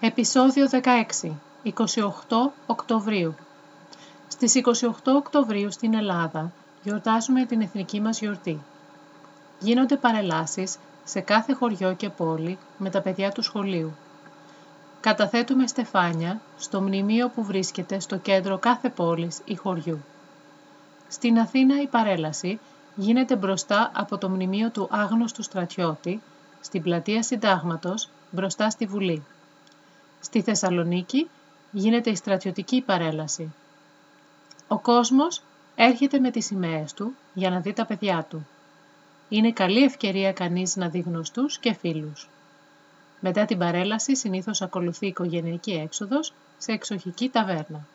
[0.00, 0.68] Επισόδιο
[1.22, 1.30] 16.
[1.64, 1.72] 28
[2.66, 3.34] Οκτωβρίου.
[4.28, 8.60] Στις 28 Οκτωβρίου στην Ελλάδα γιορτάζουμε την εθνική μας γιορτή.
[9.60, 13.92] Γίνονται παρελάσεις σε κάθε χωριό και πόλη με τα παιδιά του σχολείου.
[15.00, 20.04] Καταθέτουμε στεφάνια στο μνημείο που βρίσκεται στο κέντρο κάθε πόλης ή χωριού.
[21.08, 22.58] Στην Αθήνα η παρέλαση
[22.94, 26.20] γίνεται μπροστά από το μνημείο του άγνωστου στρατιώτη,
[26.60, 29.22] στην πλατεία Συντάγματος, μπροστά στη Βουλή.
[30.20, 31.28] Στη Θεσσαλονίκη
[31.70, 33.54] γίνεται η στρατιωτική παρέλαση.
[34.68, 35.42] Ο κόσμος
[35.74, 38.46] έρχεται με τις σημαίες του για να δει τα παιδιά του.
[39.28, 42.28] Είναι καλή ευκαιρία κανείς να δει γνωστούς και φίλους.
[43.20, 47.86] Μετά την παρέλαση συνήθως ακολουθεί οικογενειακή έξοδος σε εξοχική ταβέρνα.